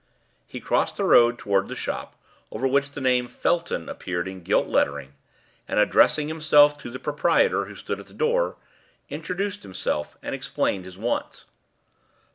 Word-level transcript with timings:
He 0.47 0.59
crossed 0.59 0.97
the 0.97 1.03
road 1.03 1.37
towards 1.37 1.69
the 1.69 1.75
shop, 1.75 2.15
over 2.51 2.65
which 2.65 2.89
the 2.89 3.01
name 3.01 3.27
"Felton" 3.27 3.87
appeared 3.87 4.27
in 4.27 4.41
gilt 4.41 4.65
lettering, 4.65 5.13
and, 5.67 5.79
addressing 5.79 6.27
himself 6.27 6.75
to 6.79 6.89
the 6.89 6.97
proprietor, 6.97 7.65
who 7.65 7.75
stood 7.75 7.99
at 7.99 8.07
the 8.07 8.13
door, 8.15 8.55
introduced 9.11 9.61
himself 9.61 10.17
and 10.23 10.33
explained 10.33 10.85
his 10.85 10.97
wants. 10.97 11.45